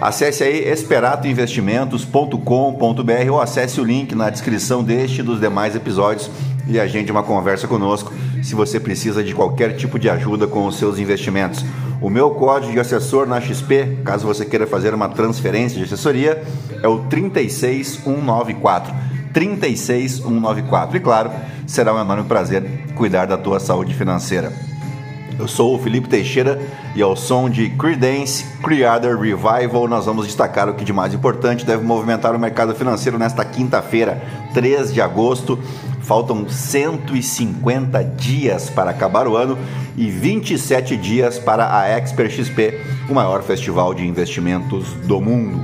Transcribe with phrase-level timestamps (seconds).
[0.00, 6.30] Acesse aí esperatoinvestimentos.com.br ou acesse o link na descrição deste e dos demais episódios
[6.68, 10.76] e agende uma conversa conosco se você precisa de qualquer tipo de ajuda com os
[10.76, 11.64] seus investimentos.
[12.00, 16.42] O meu código de assessor na XP, caso você queira fazer uma transferência de assessoria,
[16.82, 18.92] é o 36194.
[19.32, 20.96] 36194.
[20.96, 21.30] E claro,
[21.66, 22.62] será um enorme prazer
[22.94, 24.52] cuidar da tua saúde financeira.
[25.38, 26.58] Eu sou o Felipe Teixeira
[26.94, 31.66] e ao som de Creedence Creator Revival nós vamos destacar o que de mais importante
[31.66, 34.22] deve movimentar o mercado financeiro nesta quinta-feira,
[34.54, 35.58] 3 de agosto.
[36.00, 39.58] Faltam 150 dias para acabar o ano
[39.96, 45.60] e 27 dias para a Expert XP, o maior festival de investimentos do mundo.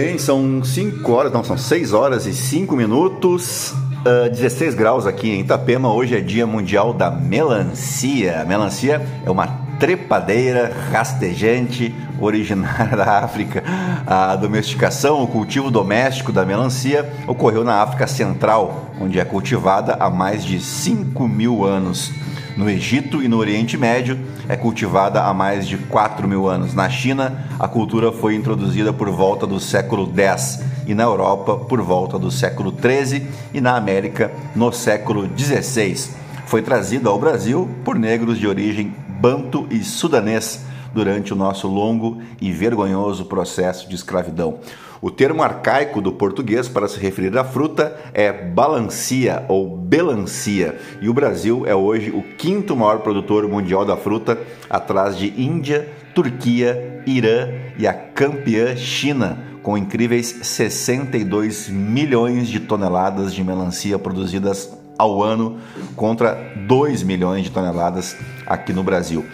[0.00, 3.72] Bem, são 5 horas, não, são 6 horas e 5 minutos.
[4.00, 5.92] Uh, ah, 16 graus aqui em Itapema.
[5.92, 8.40] Hoje é Dia Mundial da Melancia.
[8.40, 9.46] A melancia é uma
[9.78, 13.62] trepadeira rastejante originária da África.
[14.06, 20.08] A domesticação, o cultivo doméstico da melancia ocorreu na África Central, onde é cultivada há
[20.08, 22.10] mais de 5 mil anos.
[22.56, 24.18] No Egito e no Oriente Médio
[24.48, 26.74] é cultivada há mais de 4 mil anos.
[26.74, 31.80] Na China, a cultura foi introduzida por volta do século X e na Europa por
[31.80, 36.10] volta do século XIII e na América no século XVI.
[36.46, 42.20] Foi trazida ao Brasil por negros de origem banto e sudanês durante o nosso longo
[42.40, 44.58] e vergonhoso processo de escravidão.
[45.02, 51.08] O termo arcaico do português para se referir à fruta é balancia ou belancia, e
[51.08, 54.38] o Brasil é hoje o quinto maior produtor mundial da fruta,
[54.68, 63.32] atrás de Índia, Turquia, Irã e a campeã China, com incríveis 62 milhões de toneladas
[63.32, 65.56] de melancia produzidas ao ano
[65.96, 66.34] contra
[66.68, 68.14] 2 milhões de toneladas
[68.46, 69.24] aqui no Brasil.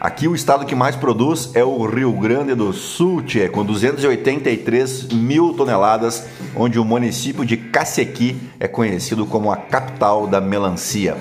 [0.00, 5.08] Aqui o estado que mais produz é o Rio Grande do Sul, tchê, com 283
[5.08, 11.16] mil toneladas, onde o município de Cacequi é conhecido como a capital da melancia.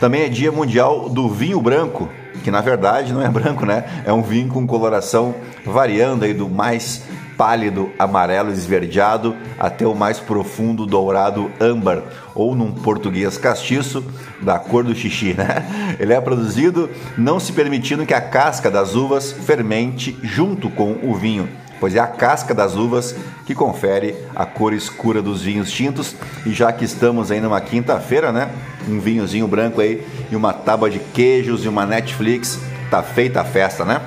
[0.00, 2.08] Também é dia mundial do vinho branco,
[2.42, 4.02] que na verdade não é branco, né?
[4.06, 5.34] É um vinho com coloração
[5.66, 7.02] variando aí do mais
[7.36, 12.02] pálido amarelo esverdeado até o mais profundo dourado âmbar,
[12.34, 14.04] ou num português castiço,
[14.40, 15.96] da cor do xixi, né?
[15.98, 21.14] Ele é produzido não se permitindo que a casca das uvas fermente junto com o
[21.14, 21.48] vinho,
[21.78, 23.14] pois é a casca das uvas
[23.46, 26.14] que confere a cor escura dos vinhos tintos.
[26.46, 28.50] E já que estamos aí numa quinta-feira, né?
[28.88, 32.58] Um vinhozinho branco aí e uma tábua de queijos e uma Netflix,
[32.90, 34.00] tá feita a festa, né?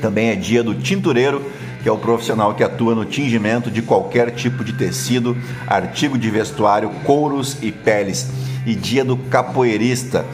[0.00, 1.44] Também é dia do tintureiro
[1.84, 5.36] que é o profissional que atua no tingimento de qualquer tipo de tecido,
[5.66, 8.26] artigo de vestuário, couros e peles.
[8.64, 10.24] E dia do capoeirista.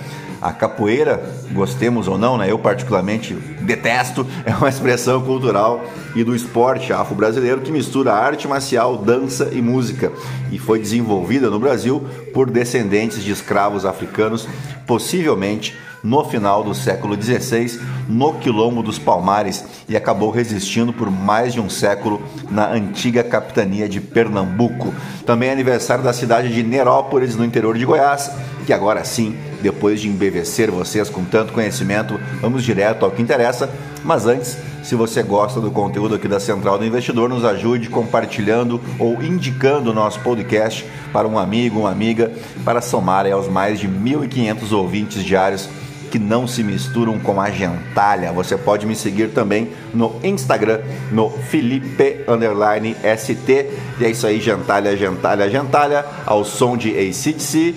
[0.41, 2.49] A capoeira, gostemos ou não, né?
[2.49, 8.97] Eu particularmente detesto, é uma expressão cultural e do esporte afro-brasileiro que mistura arte marcial,
[8.97, 10.13] dança e música
[10.53, 14.49] e foi desenvolvida no Brasil por descendentes de escravos africanos,
[14.87, 21.53] possivelmente no final do século XVI, no Quilombo dos Palmares, e acabou resistindo por mais
[21.53, 24.95] de um século na antiga capitania de Pernambuco.
[25.27, 28.31] Também é aniversário da cidade de Nerópolis, no interior de Goiás,
[28.67, 33.69] que agora sim, depois de embevecer vocês com tanto conhecimento, vamos direto ao que interessa.
[34.05, 38.81] Mas antes, se você gosta do conteúdo aqui da Central do Investidor, nos ajude compartilhando
[38.99, 42.33] ou indicando o nosso podcast para um amigo, uma amiga,
[42.65, 45.69] para somar aos mais de 1.500 ouvintes diários
[46.11, 48.33] que não se misturam com a gentalha.
[48.33, 50.81] Você pode me seguir também no Instagram,
[51.13, 52.25] no Felipe
[53.17, 53.71] ST.
[54.01, 57.75] E é isso aí, gentalha, gentalha, gentalha, ao som de ACDC.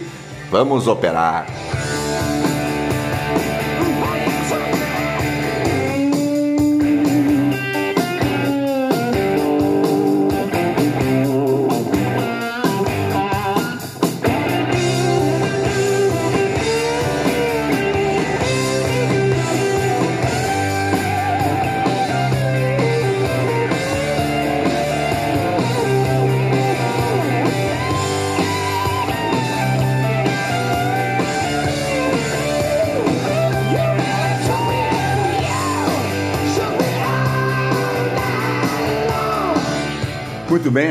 [0.50, 1.48] Vamos operar!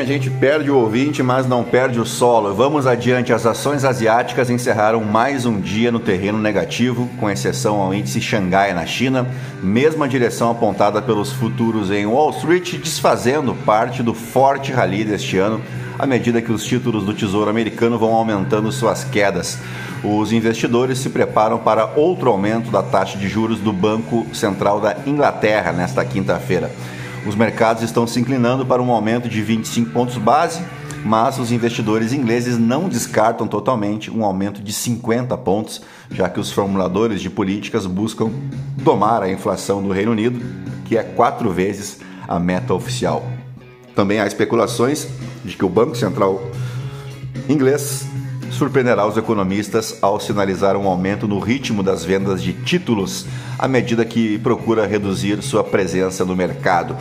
[0.03, 2.53] A gente perde o ouvinte, mas não perde o solo.
[2.53, 3.33] Vamos adiante.
[3.33, 8.75] As ações asiáticas encerraram mais um dia no terreno negativo, com exceção ao índice Xangai
[8.75, 9.29] na China,
[9.63, 15.63] mesma direção apontada pelos futuros em Wall Street, desfazendo parte do forte rally deste ano,
[15.97, 19.57] à medida que os títulos do Tesouro Americano vão aumentando suas quedas.
[20.03, 24.97] Os investidores se preparam para outro aumento da taxa de juros do Banco Central da
[25.07, 26.73] Inglaterra nesta quinta-feira.
[27.27, 30.61] Os mercados estão se inclinando para um aumento de 25 pontos base,
[31.05, 36.51] mas os investidores ingleses não descartam totalmente um aumento de 50 pontos, já que os
[36.51, 38.31] formuladores de políticas buscam
[38.77, 40.41] domar a inflação do Reino Unido,
[40.85, 43.25] que é quatro vezes a meta oficial.
[43.95, 45.07] Também há especulações
[45.45, 46.43] de que o Banco Central
[47.49, 48.07] inglês
[48.53, 53.27] surpreenderá os economistas ao sinalizar um aumento no ritmo das vendas de títulos
[53.59, 56.97] à medida que procura reduzir sua presença no mercado.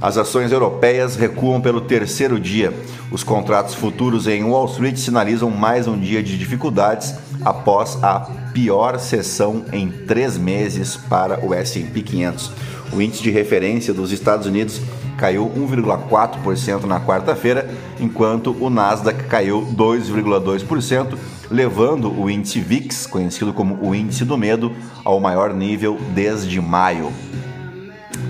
[0.00, 2.72] As ações europeias recuam pelo terceiro dia.
[3.10, 7.14] Os contratos futuros em Wall Street sinalizam mais um dia de dificuldades
[7.44, 8.20] após a
[8.52, 12.50] pior sessão em três meses para o S&P 500.
[12.92, 14.80] O índice de referência dos Estados Unidos
[15.22, 17.70] caiu 1,4% na quarta-feira,
[18.00, 21.16] enquanto o Nasdaq caiu 2,2%,
[21.48, 24.72] levando o índice VIX, conhecido como o índice do medo,
[25.04, 27.12] ao maior nível desde maio.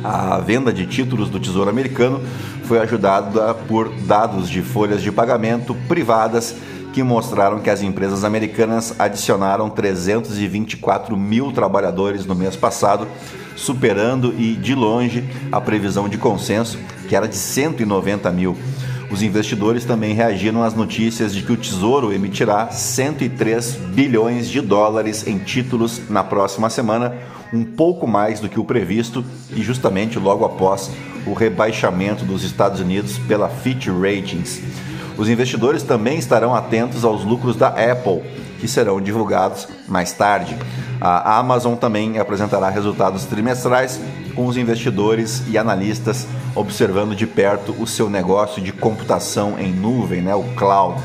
[0.04, 2.20] A venda de títulos do Tesouro Americano
[2.64, 6.54] foi ajudada por dados de folhas de pagamento privadas
[6.92, 13.08] que mostraram que as empresas americanas adicionaram 324 mil trabalhadores no mês passado,
[13.56, 16.78] superando e de longe a previsão de consenso,
[17.08, 18.56] que era de 190 mil.
[19.10, 25.26] Os investidores também reagiram às notícias de que o Tesouro emitirá 103 bilhões de dólares
[25.26, 27.14] em títulos na próxima semana,
[27.52, 29.22] um pouco mais do que o previsto
[29.54, 30.90] e justamente logo após
[31.26, 34.62] o rebaixamento dos Estados Unidos pela Fitch Ratings.
[35.16, 38.22] Os investidores também estarão atentos aos lucros da Apple,
[38.58, 40.56] que serão divulgados mais tarde.
[41.00, 44.00] A Amazon também apresentará resultados trimestrais,
[44.34, 50.20] com os investidores e analistas observando de perto o seu negócio de computação em nuvem,
[50.20, 51.02] né, o cloud.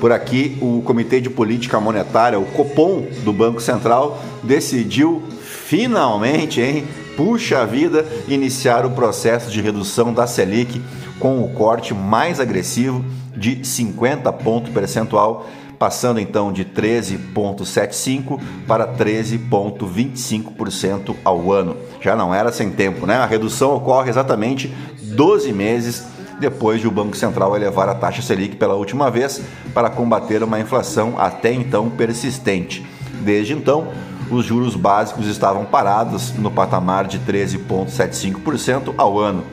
[0.00, 6.86] Por aqui, o Comitê de Política Monetária, o Copom do Banco Central, decidiu finalmente, hein,
[7.18, 10.80] puxa vida, iniciar o processo de redução da Selic
[11.18, 13.04] com o corte mais agressivo
[13.36, 15.48] de 50 ponto percentual,
[15.80, 21.76] passando então de 13,75% para 13,25% ao ano.
[22.00, 23.16] Já não era sem tempo, né?
[23.16, 24.72] A redução ocorre exatamente
[25.02, 26.06] 12 meses
[26.38, 29.42] depois de o Banco Central elevar a taxa Selic pela última vez
[29.74, 32.86] para combater uma inflação até então persistente.
[33.24, 33.88] Desde então,
[34.30, 39.44] os juros básicos estavam parados no patamar de 13,75% ao ano.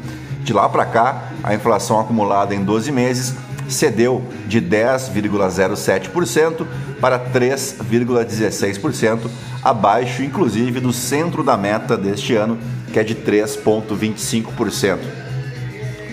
[0.42, 3.34] De lá para cá, a inflação acumulada em 12 meses
[3.68, 6.68] cedeu de 10,07%
[7.02, 9.28] para 3,16%,
[9.64, 12.60] abaixo inclusive do centro da meta deste ano,
[12.94, 15.00] que é de 3,25%.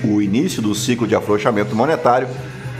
[0.04, 2.26] O início do ciclo de afrouxamento monetário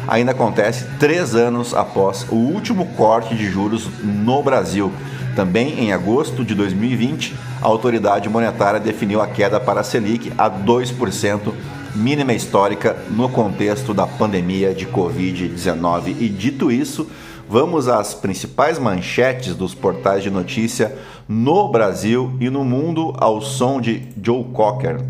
[0.09, 4.93] ainda acontece três anos após o último corte de juros no Brasil.
[5.35, 10.51] Também em agosto de 2020, a autoridade monetária definiu a queda para a Selic a
[10.51, 11.53] 2%
[11.95, 16.17] mínima histórica no contexto da pandemia de Covid-19.
[16.21, 17.07] E dito isso,
[17.49, 20.95] vamos às principais manchetes dos portais de notícia
[21.29, 25.01] no Brasil e no mundo ao som de Joe Cocker.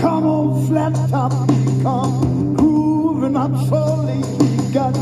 [0.00, 1.32] Come on flat top,
[1.82, 4.55] come grooving up slowly.
[4.76, 4.92] Got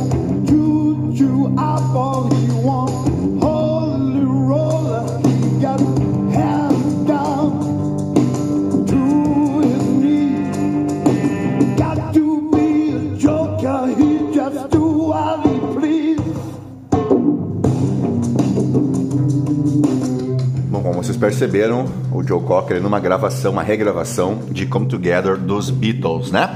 [0.46, 5.18] juju eyeball he want, holy roller.
[5.26, 5.80] He got
[21.04, 26.48] vocês perceberam, o Joe Cocker numa gravação, uma regravação de Come Together dos Beatles, né?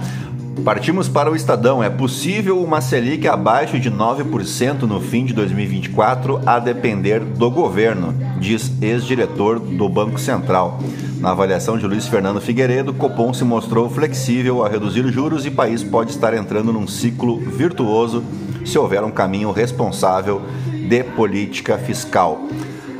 [0.64, 1.82] Partimos para o Estadão.
[1.82, 8.14] É possível uma Selic abaixo de 9% no fim de 2024, a depender do governo,
[8.38, 10.80] diz ex-diretor do Banco Central.
[11.20, 15.82] Na avaliação de Luiz Fernando Figueiredo, Copom se mostrou flexível a reduzir juros e país
[15.82, 18.22] pode estar entrando num ciclo virtuoso
[18.64, 22.40] se houver um caminho responsável de política fiscal.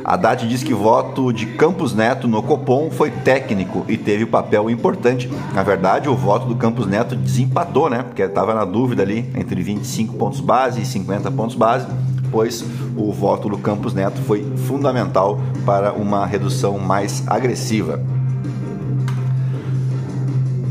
[0.09, 5.29] Haddad diz que voto de Campos Neto no Copom foi técnico e teve papel importante.
[5.53, 8.01] Na verdade, o voto do Campos Neto desempatou, né?
[8.01, 11.85] Porque estava na dúvida ali entre 25 pontos base e 50 pontos base,
[12.31, 12.65] pois
[12.97, 18.01] o voto do Campos Neto foi fundamental para uma redução mais agressiva.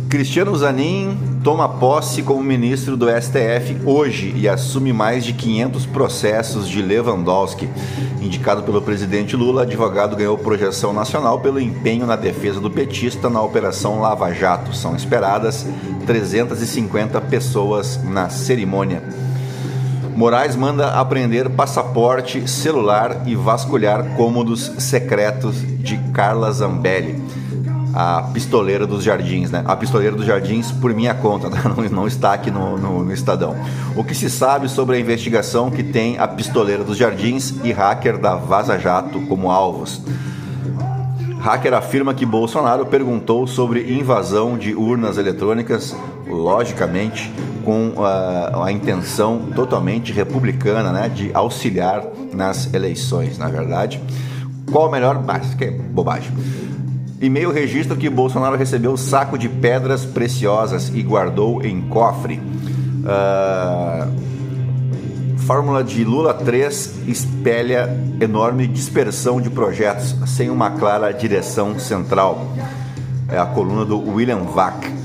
[0.08, 1.16] Cristiano Zanin
[1.48, 7.66] toma posse como ministro do STF hoje e assume mais de 500 processos de Lewandowski.
[8.20, 13.40] Indicado pelo presidente Lula, advogado ganhou projeção nacional pelo empenho na defesa do petista na
[13.40, 14.76] Operação Lava Jato.
[14.76, 15.66] São esperadas
[16.06, 19.02] 350 pessoas na cerimônia.
[20.14, 27.18] Moraes manda apreender passaporte, celular e vasculhar cômodos secretos de Carla Zambelli
[27.94, 29.62] a pistoleira dos jardins, né?
[29.66, 31.48] A pistoleira dos jardins por minha conta,
[31.90, 33.56] não, está aqui no, no, no, Estadão.
[33.96, 38.18] O que se sabe sobre a investigação que tem a pistoleira dos jardins e hacker
[38.18, 40.02] da Vaza Jato como alvos?
[41.40, 45.94] Hacker afirma que Bolsonaro perguntou sobre invasão de urnas eletrônicas,
[46.26, 47.32] logicamente
[47.64, 52.02] com a, a intenção totalmente republicana, né, de auxiliar
[52.34, 54.00] nas eleições, na verdade.
[54.70, 55.22] Qual o melhor?
[55.28, 56.32] Ah, que é bobagem.
[57.20, 62.40] E-mail registra que Bolsonaro recebeu saco de pedras preciosas e guardou em cofre.
[63.00, 64.08] Uh,
[65.38, 67.88] fórmula de Lula 3 espelha
[68.20, 72.54] enorme dispersão de projetos sem uma clara direção central.
[73.28, 74.97] É a coluna do William Vac.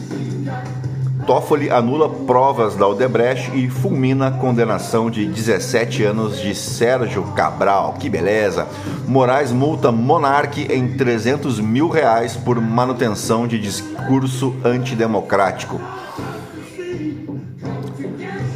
[1.25, 7.95] Toffoli anula provas da Odebrecht e fulmina a condenação de 17 anos de Sérgio Cabral.
[7.99, 8.67] Que beleza!
[9.07, 15.79] Moraes multa Monarque em 300 mil reais por manutenção de discurso antidemocrático.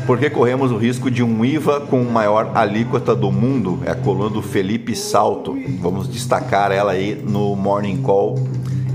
[0.06, 3.80] Porque corremos o risco de um IVA com maior alíquota do mundo?
[3.86, 5.58] É a coluna do Felipe Salto.
[5.82, 8.36] Vamos destacar ela aí no Morning Call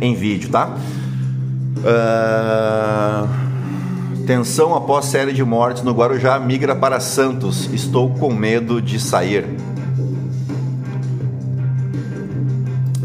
[0.01, 0.75] em vídeo, tá?
[1.79, 3.52] Uh...
[4.27, 7.69] Tensão após série de mortes no Guarujá migra para Santos.
[7.73, 9.45] Estou com medo de sair.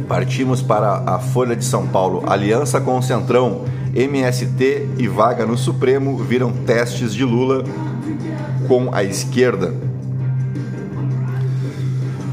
[0.07, 2.23] Partimos para a Folha de São Paulo.
[2.27, 7.63] Aliança com o Centrão, MST e vaga no Supremo viram testes de Lula
[8.67, 9.73] com a esquerda.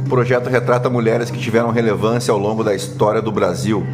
[0.04, 3.84] O projeto retrata mulheres que tiveram relevância ao longo da história do Brasil.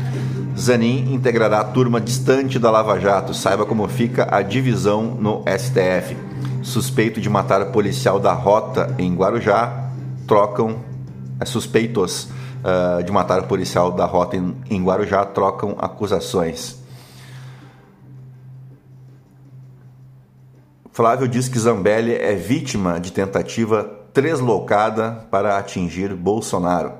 [0.60, 3.32] Zanin integrará a turma distante da Lava Jato.
[3.32, 6.14] Saiba como fica a divisão no STF.
[6.62, 9.90] Suspeito de matar policial da Rota em Guarujá
[10.26, 10.84] trocam
[11.40, 12.28] é, suspeitos
[12.60, 16.78] uh, de matar policial da Rota em, em Guarujá trocam acusações.
[20.92, 26.92] Flávio diz que Zambelli é vítima de tentativa translocada para atingir Bolsonaro.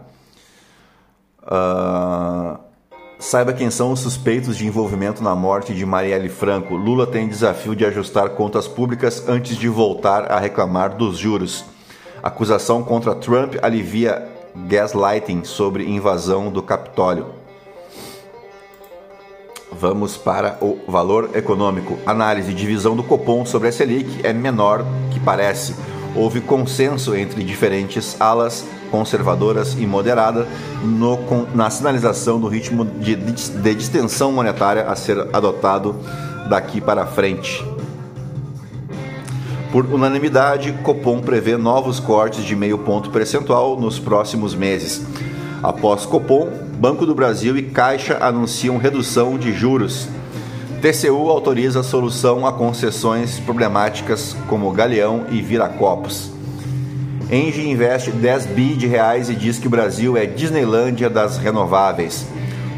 [1.43, 2.70] Uh,
[3.21, 6.75] Saiba quem são os suspeitos de envolvimento na morte de Marielle Franco.
[6.75, 11.62] Lula tem desafio de ajustar contas públicas antes de voltar a reclamar dos juros.
[12.23, 14.27] Acusação contra Trump alivia
[14.67, 17.27] gaslighting sobre invasão do Capitólio.
[19.71, 21.99] Vamos para o valor econômico.
[22.07, 25.75] Análise: divisão do Copom sobre a Selic é menor que parece
[26.14, 30.47] houve consenso entre diferentes alas conservadoras e moderadas
[31.55, 35.95] na sinalização do ritmo de, de, de distensão monetária a ser adotado
[36.49, 37.64] daqui para frente.
[39.71, 45.07] Por unanimidade, Copom prevê novos cortes de meio ponto percentual nos próximos meses.
[45.62, 46.49] Após Copom,
[46.81, 50.09] Banco do Brasil e Caixa anunciam redução de juros
[50.81, 56.31] TCU autoriza a solução a concessões problemáticas como Galeão e Viracopos.
[57.31, 62.27] Engie investe 10 bi de reais e diz que o Brasil é Disneylândia das renováveis.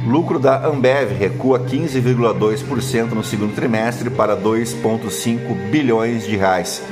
[0.05, 6.83] Lucro da Ambev recua 15,2% no segundo trimestre para 2,5 bilhões de reais.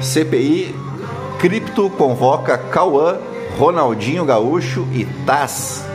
[0.00, 0.74] CPI
[1.38, 3.18] Cripto convoca Cauã,
[3.58, 5.91] Ronaldinho Gaúcho e TAS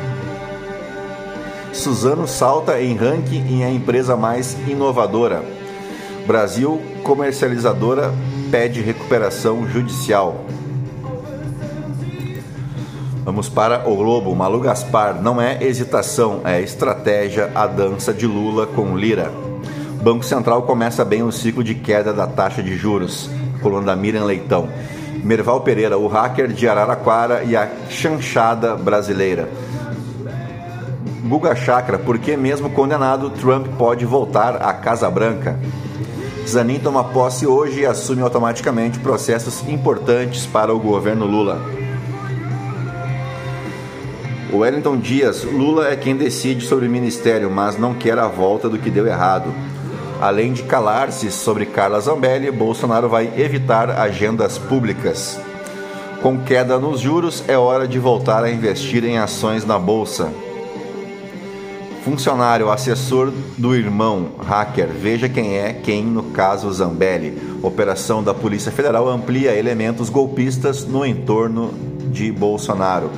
[1.88, 5.42] Suzano salta em ranking em a empresa mais inovadora.
[6.28, 8.14] Brasil comercializadora
[8.52, 10.44] pede recuperação judicial.
[13.24, 14.36] Vamos para o Globo.
[14.36, 19.32] Malu Gaspar não é hesitação, é estratégia a dança de Lula com Lira.
[20.04, 23.30] Banco Central começa bem o ciclo de queda da taxa de juros.
[23.62, 24.68] Coluna da Miriam Leitão.
[25.24, 29.48] Merval Pereira, o hacker de Araraquara e a chanchada brasileira.
[31.28, 35.60] Guga Chakra, porque mesmo condenado, Trump pode voltar à Casa Branca.
[36.48, 41.62] Zanin toma posse hoje e assume automaticamente processos importantes para o governo Lula.
[44.54, 48.78] Wellington Dias, Lula é quem decide sobre o ministério, mas não quer a volta do
[48.78, 49.54] que deu errado.
[50.22, 55.38] Além de calar-se sobre Carla Zambelli, Bolsonaro vai evitar agendas públicas.
[56.22, 60.32] Com queda nos juros, é hora de voltar a investir em ações na bolsa.
[62.08, 67.38] Funcionário assessor do irmão hacker, veja quem é quem no caso Zambelli.
[67.62, 71.74] Operação da Polícia Federal amplia elementos golpistas no entorno
[72.10, 73.12] de Bolsonaro.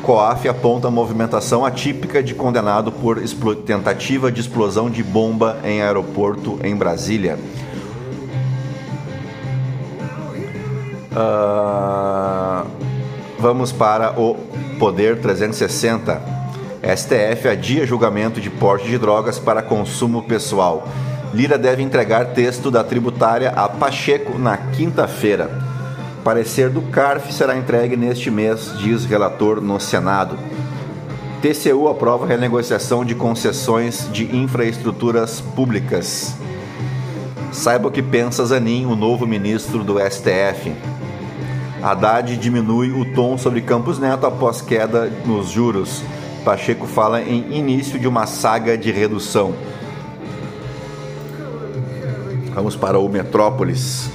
[0.00, 3.20] COAF aponta movimentação atípica de condenado por
[3.66, 7.36] tentativa de explosão de bomba em aeroporto em Brasília.
[11.10, 12.64] Uh,
[13.40, 14.36] vamos para o
[14.78, 16.35] Poder 360.
[16.94, 20.86] STF adia julgamento de porte de drogas para consumo pessoal.
[21.34, 25.50] Lira deve entregar texto da tributária a Pacheco na quinta-feira.
[26.22, 30.38] Parecer do CARF será entregue neste mês, diz relator no Senado.
[31.42, 36.34] TCU aprova renegociação de concessões de infraestruturas públicas.
[37.52, 40.72] Saiba o que pensa Zanin, o novo ministro do STF.
[41.82, 46.02] Haddad diminui o tom sobre Campos Neto após queda nos juros.
[46.46, 49.52] Pacheco fala em início de uma saga de redução.
[52.54, 54.08] Vamos para o Metrópolis.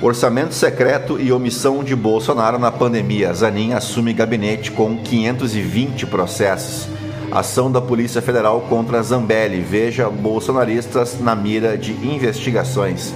[0.00, 3.34] Orçamento secreto e omissão de Bolsonaro na pandemia.
[3.34, 6.86] Zanin assume gabinete com 520 processos.
[7.32, 9.60] Ação da Polícia Federal contra Zambelli.
[9.60, 13.12] Veja bolsonaristas na mira de investigações.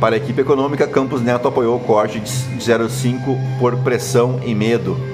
[0.00, 5.13] Para a equipe econômica, Campos Neto apoiou o corte de 0,5 por pressão e medo.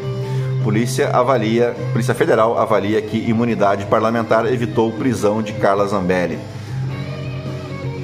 [0.63, 6.39] Polícia avalia, Polícia Federal avalia que imunidade parlamentar evitou prisão de Carla Zambelli.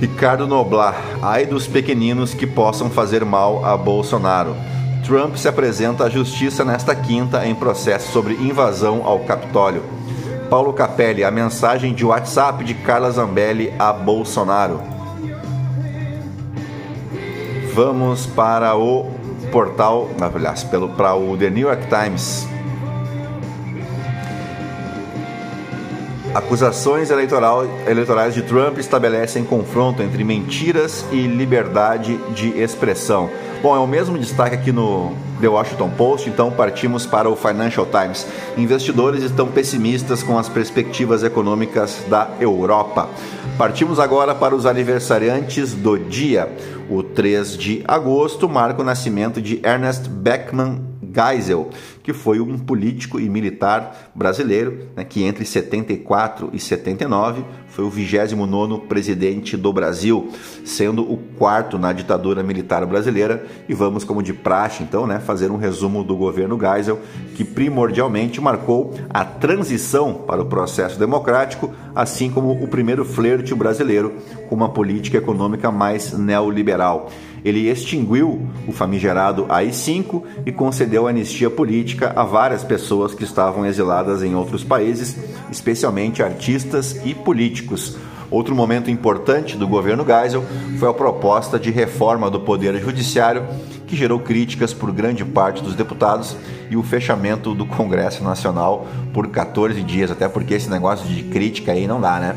[0.01, 4.57] Ricardo Noblar, ai dos pequeninos que possam fazer mal a Bolsonaro.
[5.05, 9.83] Trump se apresenta à justiça nesta quinta em processo sobre invasão ao Capitólio.
[10.49, 14.81] Paulo Capelli, a mensagem de WhatsApp de Carla Zambelli a Bolsonaro.
[17.75, 19.16] Vamos para o
[19.51, 22.47] portal, aliás, pelo para o The New York Times.
[26.37, 33.31] Acusações eleitoral, eleitorais de Trump estabelecem confronto entre mentiras e liberdade de expressão.
[33.63, 37.87] Bom, é o mesmo destaque aqui no The Washington Post, então partimos para o Financial
[37.87, 38.27] Times.
[38.57, 43.09] Investidores estão pessimistas com as perspectivas econômicas da Europa.
[43.57, 46.55] Partimos agora para os aniversariantes do dia.
[46.89, 51.71] O 3 de agosto marca o nascimento de Ernest Beckman Geisel,
[52.03, 57.91] que foi um político e militar brasileiro né, que entre 74 e 79 foi o
[57.91, 60.31] 29 presidente do Brasil,
[60.65, 63.45] sendo o quarto na ditadura militar brasileira.
[63.69, 66.99] E vamos, como de praxe, então, né, fazer um resumo do governo Geisel,
[67.35, 74.15] que primordialmente marcou a transição para o processo democrático, assim como o primeiro flerte brasileiro
[74.49, 77.11] com uma política econômica mais neoliberal.
[77.47, 84.25] Ele extinguiu o famigerado AI-5 e concedeu anistia política a várias pessoas que estavam exiladas
[84.25, 85.17] em outros países,
[85.49, 87.97] especialmente artistas e políticos.
[88.33, 90.43] Outro momento importante do governo Geisel
[90.81, 93.45] foi a proposta de reforma do Poder Judiciário,
[93.87, 96.37] que gerou críticas por grande parte dos deputados,
[96.69, 101.71] e o fechamento do Congresso Nacional por 14 dias, até porque esse negócio de crítica
[101.71, 102.37] aí não dá, né?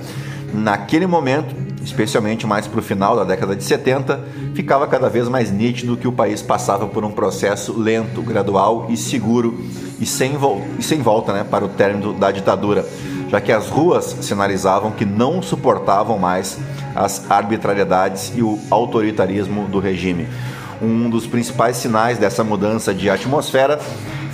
[0.53, 1.55] Naquele momento,
[1.89, 4.19] especialmente mais para o final da década de 70,
[4.53, 8.95] ficava cada vez mais nítido que o país passava por um processo lento, gradual e
[8.95, 9.59] seguro
[9.99, 10.33] e sem,
[10.77, 12.85] e sem volta né, para o término da ditadura,
[13.27, 16.57] já que as ruas sinalizavam que não suportavam mais
[16.95, 20.27] as arbitrariedades e o autoritarismo do regime.
[20.81, 23.79] Um dos principais sinais dessa mudança de atmosfera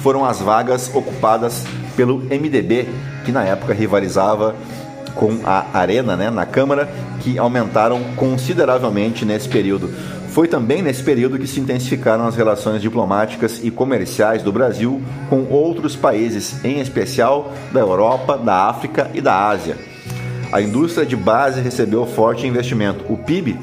[0.03, 1.63] foram as vagas ocupadas
[1.95, 2.87] pelo MDB,
[3.25, 4.55] que na época rivalizava
[5.15, 6.89] com a Arena né, na Câmara,
[7.21, 9.89] que aumentaram consideravelmente nesse período.
[10.29, 15.45] Foi também nesse período que se intensificaram as relações diplomáticas e comerciais do Brasil com
[15.49, 19.77] outros países, em especial da Europa, da África e da Ásia.
[20.51, 23.05] A indústria de base recebeu forte investimento.
[23.11, 23.57] O PIB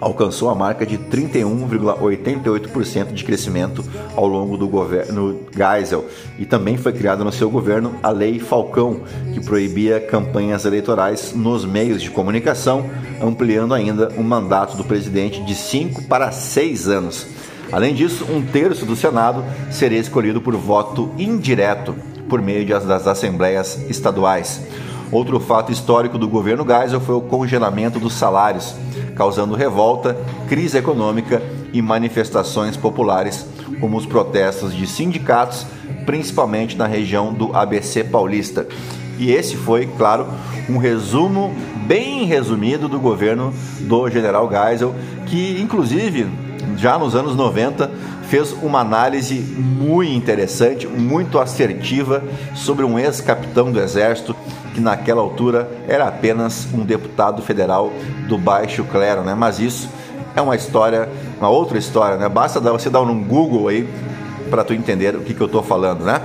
[0.00, 3.84] alcançou a marca de 31,88% de crescimento
[4.16, 6.06] ao longo do governo Geisel
[6.38, 9.00] e também foi criada no seu governo a Lei Falcão,
[9.32, 12.88] que proibia campanhas eleitorais nos meios de comunicação,
[13.20, 17.26] ampliando ainda o mandato do presidente de 5 para 6 anos.
[17.70, 21.94] Além disso, um terço do Senado seria escolhido por voto indireto
[22.28, 24.62] por meio das assembleias estaduais.
[25.10, 28.74] Outro fato histórico do governo Geisel foi o congelamento dos salários,
[29.18, 30.16] causando revolta,
[30.48, 33.44] crise econômica e manifestações populares,
[33.80, 35.66] como os protestos de sindicatos,
[36.06, 38.66] principalmente na região do ABC Paulista.
[39.18, 40.28] E esse foi, claro,
[40.70, 41.52] um resumo
[41.86, 44.94] bem resumido do governo do general Geisel,
[45.26, 46.26] que inclusive
[46.76, 47.90] já nos anos 90,
[48.28, 52.22] fez uma análise muito interessante, muito assertiva
[52.54, 54.36] sobre um ex-capitão do Exército
[54.78, 57.92] que naquela altura era apenas um deputado federal
[58.28, 59.34] do baixo clero, né?
[59.34, 59.88] Mas isso
[60.36, 61.08] é uma história,
[61.40, 62.28] uma outra história, né?
[62.28, 63.88] Basta você dar um Google aí
[64.48, 66.22] para tu entender o que, que eu estou falando, né?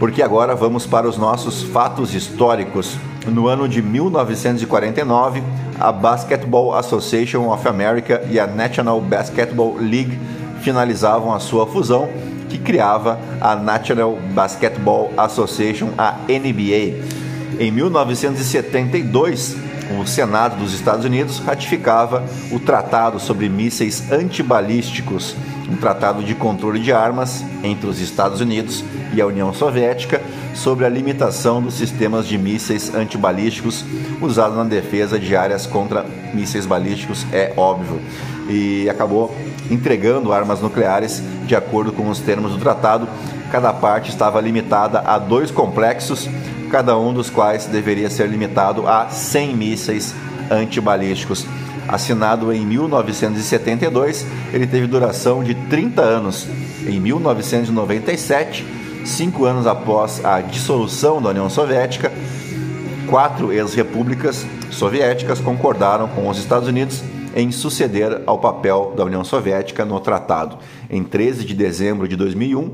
[0.00, 2.96] Porque agora vamos para os nossos fatos históricos.
[3.26, 5.42] No ano de 1949,
[5.78, 10.18] a Basketball Association of America e a National Basketball League
[10.62, 12.08] finalizavam a sua fusão,
[12.48, 17.23] que criava a National Basketball Association, a NBA.
[17.58, 19.56] Em 1972,
[20.00, 25.36] o Senado dos Estados Unidos ratificava o Tratado sobre Mísseis Antibalísticos,
[25.70, 30.20] um tratado de controle de armas entre os Estados Unidos e a União Soviética
[30.54, 33.84] sobre a limitação dos sistemas de mísseis antibalísticos
[34.20, 38.00] usados na defesa de áreas contra mísseis balísticos, é óbvio.
[38.48, 39.34] E acabou
[39.70, 43.08] entregando armas nucleares de acordo com os termos do tratado.
[43.50, 46.28] Cada parte estava limitada a dois complexos,
[46.70, 50.14] cada um dos quais deveria ser limitado a 100 mísseis
[50.50, 51.46] antibalísticos.
[51.86, 56.46] Assinado em 1972, ele teve duração de 30 anos.
[56.86, 58.64] Em 1997,
[59.04, 62.10] cinco anos após a dissolução da União Soviética,
[63.06, 67.02] quatro ex-repúblicas soviéticas concordaram com os Estados Unidos
[67.36, 70.58] em suceder ao papel da União Soviética no tratado.
[70.88, 72.70] Em 13 de dezembro de 2001,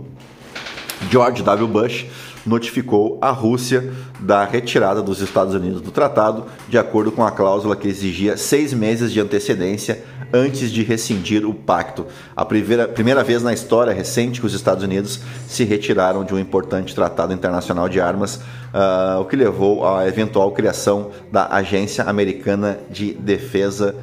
[1.11, 1.67] George W.
[1.67, 2.07] Bush
[2.45, 7.77] notificou a Rússia da retirada dos Estados Unidos do tratado, de acordo com a cláusula
[7.77, 12.07] que exigia seis meses de antecedência antes de rescindir o pacto.
[12.37, 16.39] A primeira, primeira vez na história recente que os Estados Unidos se retiraram de um
[16.39, 22.79] importante tratado internacional de armas, uh, o que levou à eventual criação da Agência Americana
[22.91, 23.95] de Defesa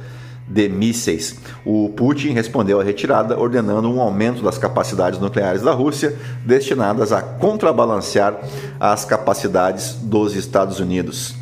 [0.48, 1.36] de mísseis.
[1.64, 7.20] O Putin respondeu à retirada ordenando um aumento das capacidades nucleares da Rússia, destinadas a
[7.20, 8.38] contrabalancear
[8.80, 11.34] as capacidades dos Estados Unidos.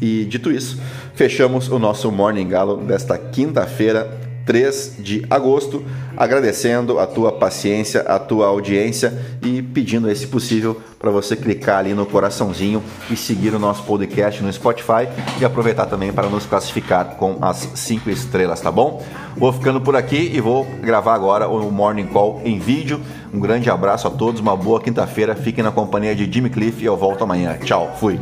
[0.00, 0.78] E dito isso,
[1.14, 5.84] fechamos o nosso Morning Galo desta quinta-feira, 3 de agosto,
[6.16, 11.92] agradecendo a tua paciência, a tua audiência e pedindo, se possível, para você clicar ali
[11.94, 15.08] no coraçãozinho e seguir o nosso podcast no Spotify
[15.40, 19.02] e aproveitar também para nos classificar com as 5 estrelas, tá bom?
[19.36, 23.00] Vou ficando por aqui e vou gravar agora o Morning Call em vídeo.
[23.32, 26.86] Um grande abraço a todos, uma boa quinta-feira, fiquem na companhia de Jimmy Cliff e
[26.86, 27.58] eu volto amanhã.
[27.58, 28.18] Tchau, fui!